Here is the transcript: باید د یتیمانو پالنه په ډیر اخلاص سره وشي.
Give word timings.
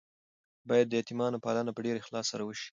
باید 0.69 0.87
د 0.89 0.93
یتیمانو 1.01 1.41
پالنه 1.45 1.71
په 1.73 1.81
ډیر 1.85 1.95
اخلاص 1.99 2.25
سره 2.31 2.43
وشي. 2.47 2.69